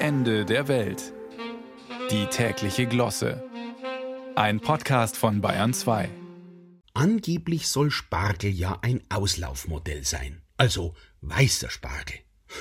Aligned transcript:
Ende 0.00 0.44
der 0.44 0.68
Welt. 0.68 1.12
Die 2.12 2.26
tägliche 2.26 2.86
Glosse. 2.86 3.42
Ein 4.36 4.60
Podcast 4.60 5.16
von 5.16 5.40
Bayern 5.40 5.74
2. 5.74 6.08
Angeblich 6.94 7.66
soll 7.66 7.90
Spargel 7.90 8.52
ja 8.52 8.78
ein 8.82 9.02
Auslaufmodell 9.08 10.04
sein. 10.04 10.40
Also 10.56 10.94
weißer 11.20 11.68
Spargel. 11.68 12.14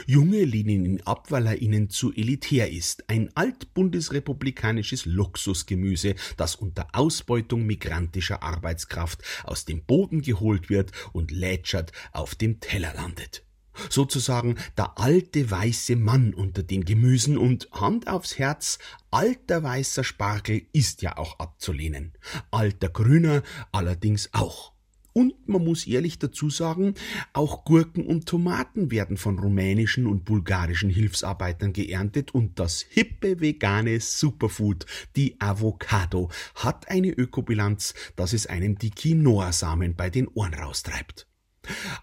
Junge 0.08 0.46
lehnen 0.46 0.84
ihn 0.84 1.02
ab, 1.06 1.30
weil 1.30 1.46
er 1.46 1.62
ihnen 1.62 1.92
zu 1.92 2.12
elitär 2.12 2.72
ist. 2.72 3.08
Ein 3.08 3.30
altbundesrepublikanisches 3.36 5.06
Luxusgemüse, 5.06 6.16
das 6.38 6.56
unter 6.56 6.88
Ausbeutung 6.94 7.68
migrantischer 7.68 8.42
Arbeitskraft 8.42 9.22
aus 9.44 9.66
dem 9.66 9.86
Boden 9.86 10.24
geholt 10.24 10.72
wird 10.72 10.92
und 11.14 11.30
lätschert 11.30 11.92
auf 12.14 12.34
dem 12.34 12.60
Teller 12.60 12.96
landet. 12.96 13.47
Sozusagen 13.90 14.56
der 14.78 15.00
alte 15.00 15.50
weiße 15.50 15.96
Mann 15.96 16.34
unter 16.34 16.64
den 16.64 16.86
Gemüsen 16.86 17.38
und 17.38 17.70
Hand 17.72 18.08
aufs 18.08 18.38
Herz, 18.38 18.80
alter 19.12 19.64
weißer 19.64 20.04
Spargel 20.04 20.64
ist 20.74 21.02
ja 21.02 21.18
auch 21.18 21.40
abzulehnen. 21.40 22.14
Alter 22.52 22.90
grüner 22.90 23.44
allerdings 23.72 24.30
auch. 24.34 24.74
Und 25.18 25.50
man 25.50 25.64
muss 25.64 25.88
ehrlich 25.88 26.20
dazu 26.20 26.52
sagen, 26.52 26.94
auch 27.34 27.66
Gurken 27.66 28.06
und 28.06 28.28
Tomaten 28.28 28.92
werden 28.92 29.18
von 29.18 29.40
rumänischen 29.40 30.06
und 30.06 30.26
bulgarischen 30.26 30.92
Hilfsarbeitern 30.92 31.74
geerntet 31.74 32.36
und 32.36 32.60
das 32.60 32.82
hippe 32.82 33.42
vegane 33.42 34.00
Superfood, 34.00 34.86
die 35.16 35.42
Avocado, 35.42 36.30
hat 36.54 36.92
eine 36.92 37.10
Ökobilanz, 37.10 37.96
dass 38.16 38.32
es 38.32 38.46
einem 38.46 38.78
die 38.78 38.92
Quinoa-Samen 38.92 39.96
bei 39.96 40.12
den 40.12 40.28
Ohren 40.28 40.54
raustreibt. 40.54 41.26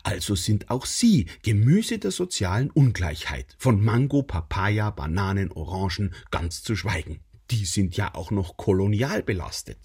Also 0.02 0.34
sind 0.34 0.70
auch 0.70 0.86
sie 0.86 1.26
Gemüse 1.42 1.98
der 1.98 2.10
sozialen 2.10 2.70
Ungleichheit, 2.70 3.56
von 3.58 3.82
Mango, 3.82 4.22
Papaya, 4.22 4.90
Bananen, 4.90 5.52
Orangen 5.52 6.14
ganz 6.30 6.62
zu 6.62 6.76
schweigen. 6.76 7.20
Die 7.50 7.64
sind 7.64 7.96
ja 7.96 8.14
auch 8.14 8.30
noch 8.30 8.56
kolonial 8.56 9.22
belastet. 9.22 9.78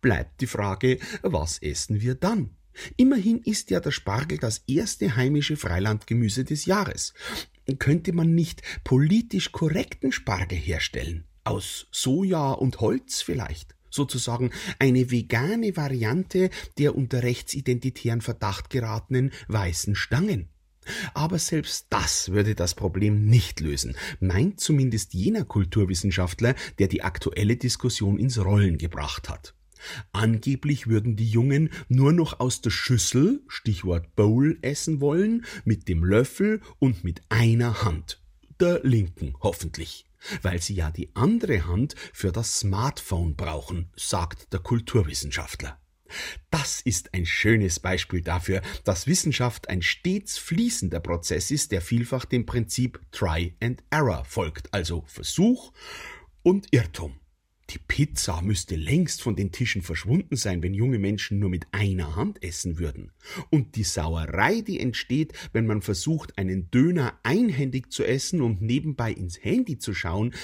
Bleibt 0.00 0.40
die 0.40 0.46
Frage, 0.46 0.98
was 1.22 1.58
essen 1.58 2.00
wir 2.00 2.14
dann? 2.14 2.50
Immerhin 2.96 3.40
ist 3.42 3.70
ja 3.70 3.80
der 3.80 3.90
Spargel 3.90 4.38
das 4.38 4.62
erste 4.66 5.16
heimische 5.16 5.56
Freilandgemüse 5.56 6.44
des 6.44 6.66
Jahres. 6.66 7.14
Könnte 7.78 8.12
man 8.12 8.34
nicht 8.34 8.62
politisch 8.84 9.52
korrekten 9.52 10.12
Spargel 10.12 10.58
herstellen? 10.58 11.24
Aus 11.44 11.88
Soja 11.90 12.52
und 12.52 12.80
Holz 12.80 13.22
vielleicht? 13.22 13.74
Sozusagen 13.90 14.50
eine 14.78 15.10
vegane 15.10 15.76
Variante 15.76 16.50
der 16.78 16.94
unter 16.94 17.22
rechtsidentitären 17.22 18.20
Verdacht 18.20 18.70
geratenen 18.70 19.32
weißen 19.48 19.94
Stangen. 19.94 20.48
Aber 21.14 21.38
selbst 21.38 21.86
das 21.90 22.30
würde 22.30 22.54
das 22.54 22.74
Problem 22.74 23.26
nicht 23.26 23.60
lösen, 23.60 23.96
meint 24.18 24.60
zumindest 24.60 25.14
jener 25.14 25.44
Kulturwissenschaftler, 25.44 26.54
der 26.78 26.88
die 26.88 27.02
aktuelle 27.02 27.56
Diskussion 27.56 28.18
ins 28.18 28.42
Rollen 28.42 28.78
gebracht 28.78 29.28
hat. 29.28 29.54
Angeblich 30.12 30.88
würden 30.88 31.16
die 31.16 31.28
Jungen 31.28 31.70
nur 31.88 32.12
noch 32.12 32.40
aus 32.40 32.60
der 32.60 32.70
Schüssel, 32.70 33.42
Stichwort 33.48 34.14
Bowl, 34.14 34.58
essen 34.62 35.00
wollen, 35.00 35.44
mit 35.64 35.88
dem 35.88 36.04
Löffel 36.04 36.60
und 36.78 37.02
mit 37.04 37.22
einer 37.28 37.82
Hand. 37.82 38.19
Der 38.60 38.80
linken 38.82 39.34
hoffentlich. 39.40 40.04
Weil 40.42 40.60
sie 40.60 40.74
ja 40.74 40.90
die 40.90 41.10
andere 41.14 41.66
Hand 41.66 41.94
für 42.12 42.30
das 42.30 42.60
Smartphone 42.60 43.34
brauchen, 43.34 43.88
sagt 43.96 44.52
der 44.52 44.60
Kulturwissenschaftler. 44.60 45.80
Das 46.50 46.80
ist 46.80 47.14
ein 47.14 47.24
schönes 47.24 47.80
Beispiel 47.80 48.20
dafür, 48.20 48.60
dass 48.84 49.06
Wissenschaft 49.06 49.68
ein 49.68 49.80
stets 49.80 50.38
fließender 50.38 51.00
Prozess 51.00 51.50
ist, 51.50 51.72
der 51.72 51.80
vielfach 51.80 52.24
dem 52.24 52.44
Prinzip 52.44 53.00
Try 53.12 53.54
and 53.60 53.82
Error 53.90 54.24
folgt, 54.24 54.74
also 54.74 55.04
Versuch 55.06 55.72
und 56.42 56.66
Irrtum. 56.72 57.19
Die 57.70 57.78
Pizza 57.78 58.42
müsste 58.42 58.74
längst 58.74 59.22
von 59.22 59.36
den 59.36 59.52
Tischen 59.52 59.82
verschwunden 59.82 60.34
sein, 60.34 60.60
wenn 60.60 60.74
junge 60.74 60.98
Menschen 60.98 61.38
nur 61.38 61.50
mit 61.50 61.68
einer 61.70 62.16
Hand 62.16 62.42
essen 62.42 62.80
würden. 62.80 63.12
Und 63.50 63.76
die 63.76 63.84
Sauerei, 63.84 64.60
die 64.60 64.80
entsteht, 64.80 65.34
wenn 65.52 65.66
man 65.66 65.80
versucht, 65.80 66.36
einen 66.36 66.72
Döner 66.72 67.20
einhändig 67.22 67.92
zu 67.92 68.02
essen 68.02 68.40
und 68.40 68.60
nebenbei 68.60 69.12
ins 69.12 69.42
Handy 69.44 69.78
zu 69.78 69.94
schauen, 69.94 70.34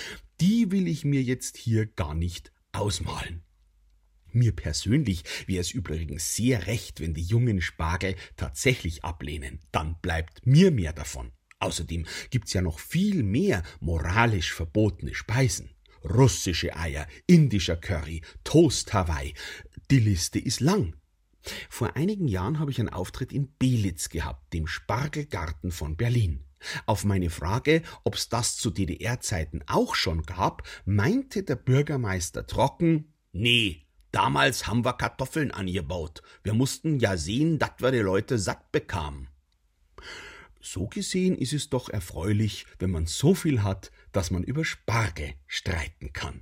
die 0.41 0.71
will 0.71 0.87
ich 0.87 1.05
mir 1.05 1.21
jetzt 1.21 1.57
hier 1.57 1.87
gar 1.87 2.15
nicht 2.15 2.53
ausmalen. 2.71 3.43
Mir 4.31 4.53
persönlich 4.53 5.25
wäre 5.49 5.63
es 5.63 5.73
übrigens 5.73 6.37
sehr 6.37 6.69
recht, 6.69 7.01
wenn 7.01 7.15
die 7.15 7.23
jungen 7.23 7.61
Spargel 7.61 8.15
tatsächlich 8.37 9.03
ablehnen. 9.03 9.61
Dann 9.73 9.97
bleibt 10.01 10.47
mir 10.47 10.71
mehr 10.71 10.93
davon. 10.93 11.33
Außerdem 11.59 12.07
gibt's 12.31 12.53
ja 12.53 12.63
noch 12.63 12.79
viel 12.79 13.25
mehr 13.25 13.65
moralisch 13.81 14.53
verbotene 14.53 15.15
Speisen 15.15 15.71
russische 16.07 16.77
Eier, 16.77 17.07
indischer 17.27 17.77
Curry, 17.77 18.23
Toast 18.45 18.93
Hawaii. 18.93 19.35
Die 19.91 20.01
Liste 20.01 20.39
ist 20.39 20.61
lang. 20.61 20.95
Vor 21.69 21.97
einigen 21.97 22.29
Jahren 22.29 22.59
habe 22.59 22.71
ich 22.71 22.81
einen 22.81 22.89
Auftritt 22.89 23.33
in 23.33 23.53
Belitz 23.59 24.09
gehabt, 24.09 24.53
dem 24.53 24.67
Spargelgarten 24.67 25.71
von 25.71 25.97
Berlin. 25.97 26.45
Auf 26.87 27.05
meine 27.05 27.31
Frage, 27.31 27.83
ob's 28.05 28.29
das 28.29 28.57
zu 28.57 28.71
DDR-Zeiten 28.71 29.63
auch 29.67 29.95
schon 29.95 30.23
gab, 30.23 30.63
meinte 30.85 31.43
der 31.43 31.57
Bürgermeister 31.57 32.47
trocken, 32.47 33.13
nee, 33.33 33.87
damals 34.11 34.67
haben 34.67 34.85
wir 34.85 34.95
Kartoffeln 34.95 35.51
angebaut. 35.51 36.23
Wir 36.43 36.55
mussten 36.55 36.99
ja 36.99 37.17
sehen, 37.17 37.59
dass 37.59 37.73
wir 37.79 37.93
die 37.93 37.99
Leute 37.99 38.39
satt 38.39 38.73
bekamen. 38.73 39.29
So 40.69 40.89
gesehen 40.89 41.39
ist 41.39 41.53
es 41.53 41.71
doch 41.71 41.89
erfreulich, 41.89 42.67
wenn 42.81 42.91
man 42.91 43.07
so 43.07 43.37
viel 43.37 43.63
hat, 43.63 43.93
dass 44.11 44.33
man 44.33 44.43
über 44.43 44.65
Spargel 44.65 45.35
streiten 45.47 46.13
kann. 46.13 46.41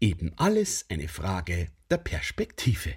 Eben 0.00 0.34
alles 0.36 0.84
eine 0.90 1.08
Frage 1.08 1.68
der 1.88 1.96
Perspektive. 1.96 2.92